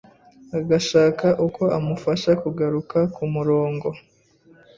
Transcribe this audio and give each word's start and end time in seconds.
agashaka 0.59 1.27
uko 1.45 1.63
amufasha 1.77 2.31
kugaruka 2.41 2.97
kumurongo. 3.15 3.89